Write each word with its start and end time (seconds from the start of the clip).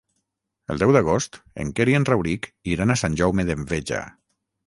El 0.75 0.79
deu 0.83 0.93
d'agost 0.95 1.37
en 1.65 1.69
Quer 1.79 1.85
i 1.93 1.95
en 1.99 2.09
Rauric 2.09 2.49
iran 2.77 2.93
a 2.93 2.97
Sant 3.03 3.17
Jaume 3.21 3.47
d'Enveja. 3.53 4.01